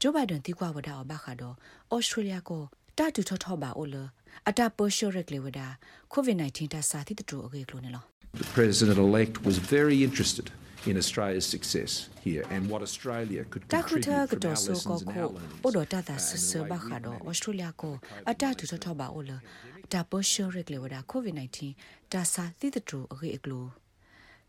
[0.00, 1.54] ဂျိုးဘိုင်ဒန်တီကွာဝဒါဘခါတော့
[1.94, 2.62] ဩစတြေးလျကို
[2.98, 3.96] တာတူထောထောပါအိုလ
[4.48, 5.66] အတာပိုရှိုရက်လေဝဒါ
[6.14, 8.04] COVID-19 တာစာတိတူအကေကလို့နေလော
[8.42, 10.46] The president elect was very interested
[10.86, 15.64] in Australia's success here and what Australia could contribute from our lessons and our learnings.
[15.64, 19.42] Odo ta ta sese ba kha do Australia ko ata tu to ba ola
[19.88, 21.74] ta po sure rek le wada COVID-19
[22.10, 23.72] ta sa ti the tru agi eklo.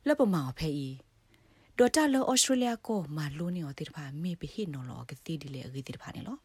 [0.06, 1.00] La ba ma phe i.
[1.78, 4.82] Do ta lo Australia ko ma lo ni o ti pha me bi hi no
[4.88, 6.38] lo ke ti di le agi ti pha ne lo.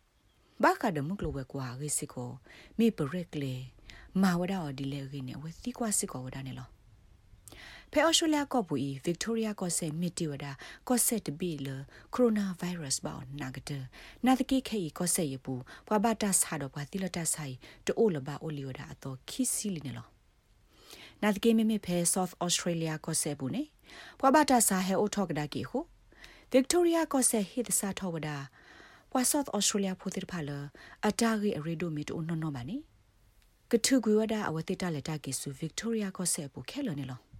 [0.61, 2.39] Ba kha de mu klo we kwa agi sik ko
[2.78, 3.55] me brek le
[4.15, 6.65] ma wada o di le agi ne we ti kwa sik ko wada ne lo.
[7.92, 10.53] ရင်းနဲ့ဝသီကွာစစ်ကိုဝဒါနေလောဖဲအော်ရှိုလျာကောပူဤဗစ်တိုးရီယာကောဆေမီတီဝဒါ
[10.88, 11.69] ကောဆေတဘီလ
[12.14, 13.70] ကိုရိုနာဗိုင်းရပ်စ်ဘောနာဂတ
[14.26, 15.54] နာတကိခေကောဆေယပူ
[15.86, 17.54] ဘွာဘတာဆာတော့ဘွာတိလတဆိုင်
[17.86, 20.06] တိုလဘအိုလီဝဒါအတော်ခီစီလီနေလော
[21.22, 23.62] နာတကိမေမေဖဲ South Australia ကောဆေဘူးနေ
[24.20, 25.78] ဘွာဘတာဆာဟဲအိုထောက်ကဒါကီဟု
[26.54, 28.36] Victoria ကောဆေဟိတဆာထောဝဒါ
[29.10, 30.50] ပွာ South Australia ဖိုတိဖာလ
[31.09, 32.76] အတာဂီအရီဒိုမီတိုနော်နော်ပါနေ
[33.70, 37.31] ကထုကွေဝဒအဝတိတလက်တကီဆူ Victoria ကောဆေပူခဲလနေလော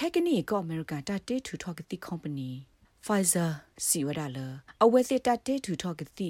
[0.00, 2.50] ခဲကနီကော American တတေထူထော့ကတိ company
[3.04, 3.50] Pfizer
[3.86, 4.38] စီဝဒလ
[4.82, 6.28] အဝတိတတေထူထော့ကတိ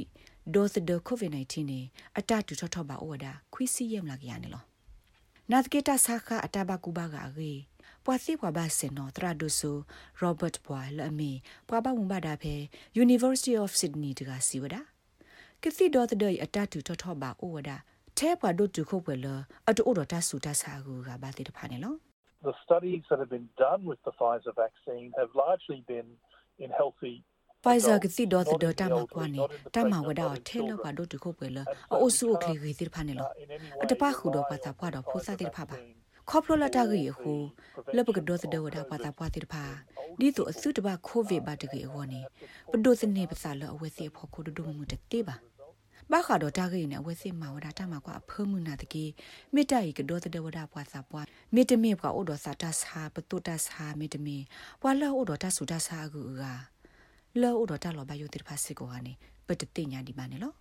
[0.55, 1.81] ဒိုသဒ COVID-19 နေ
[2.19, 4.65] အတတူထော့ထော့ပါဩဝဒခွီစီယမ်လာကရနေလော
[5.51, 7.53] နတ်ကေတာဆာခအတဘကူဘာကရေ
[8.05, 9.77] ပွာစီပွာဘစင်နော်တရာဒိုဆို
[10.19, 11.33] ရောဘတ်ပွာလအမီ
[11.69, 12.55] ပွာဘဝံဘာဒါဖဲ
[13.05, 14.77] University of Sydney တကစီဝဒ
[15.63, 17.71] ကတိဒေါ်တဒိအတတူထော့ထော့ပါဩဝဒ
[18.19, 19.27] ထဲပွာဒိုတူခုတ်ွယ်လ
[19.69, 22.08] အတူတော်တဆူတဆာကူကဘာတိတဖာနေလော
[22.43, 26.07] The studies that have been done with the Pfizer vaccine have largely been
[26.59, 27.25] in healthy
[27.65, 29.43] Pfizer ကတိဒေါ်တတမကွာနေ
[29.75, 31.59] တမဝဒါထဲလပါဒိုတူခုတ်ွယ်လ
[32.01, 33.29] အိုဆူကလီဂီတိဖာနေလော
[33.83, 35.77] အတပခုတော့ပါတာပွားတော့ဖိုးစားတိဖာပါ
[36.31, 37.33] ခေါပလိုလာတာကြီးဟူ
[37.97, 39.65] လပကဒေါ်တဲ့ဝဒါပါတာပွားတိဖာ
[40.21, 42.21] ဒီတို့အစုတပါကိုဗစ်ပါတကြီးဟောနေ
[42.73, 45.37] ပဒိုစနေပစာလအဝဲစီဖို့ကိုဒုမှုတတေးပါ
[46.13, 49.05] ဘာခါတော့တာဂိနေဝဲစစ်မာဝဒတာမကွာဖမှုနာတကေ
[49.55, 54.37] မေတ္တာဤကဒေါ်တဲ့ဝဒပွားစာပွားမေတ္တမေကွာဩဒေါ်စာတဆာပတုတဆာမေတ္တမေ
[54.81, 56.45] ပွာလောဩဒေါ်တဆူတဆာကူက
[57.41, 59.13] လောဩဒေါ်တလောဘယုတိဖာစစ်ကိုကနေ
[59.47, 60.53] ပတတိညာဒီမနေလော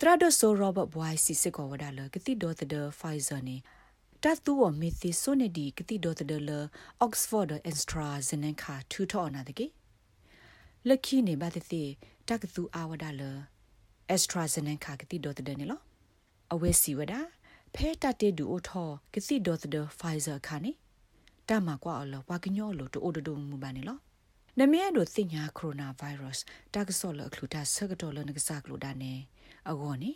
[0.00, 3.56] တရဒဆိုရောဘတ်ဘွိုင်စီစစ်ကိုဝဒါလကတိဒေါ်တဲ့ဖိုင်ဇာနေ
[4.22, 6.50] တတူဝမီသီဆိုနေဒီကတိဒေါ်တဲ့လ
[7.00, 9.66] အော့က်စဖော်ဒအက်စထရာဇနန်ခါထူထောနာတကေ
[10.88, 11.64] လခိနေဘာတဲ့
[12.28, 13.22] တကသူအာဝဒါလ
[14.14, 15.80] AstraZeneca ကတိဒေါ်တဲ့နေလော
[16.52, 17.14] အဝဲစီဝဒ
[17.74, 20.72] ဖဲတတေဒူအိုထောကတိဒေါ်တဲ့ Pfizer ခါနေ
[21.48, 23.98] တမကွာအလောဝါကညောလိုတိုအိုဒဒုံမူပါနေလော
[24.58, 26.44] နမေဒိုသိညာကိုရိုနာဗိုင်းရပ်စ်
[26.74, 29.12] တာကဆောလအခလူတာဆကတော်လနကစားကလူတာနေ
[29.70, 30.10] အကောနေ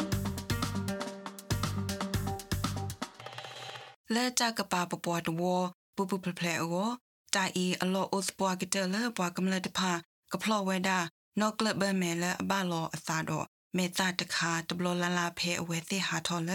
[4.13, 5.65] လဲတာကပါပပွားတော့
[5.95, 6.89] ပူပူဖဖလဲအော
[7.35, 9.91] တိုင်အီအလောဥစပွားကတလဲပွားကမလတဖာ
[10.31, 10.99] ကဖလောဝဲဒါ
[11.39, 13.45] နော့ကလဘမဲလဲအဘလောအသာတော့
[13.77, 16.51] မေတာတခါတဘလလလာဖဲအဝဲသိဟာထော်လ